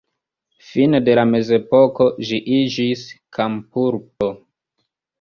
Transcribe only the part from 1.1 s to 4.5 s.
la mezepoko ĝi iĝis kampurbo.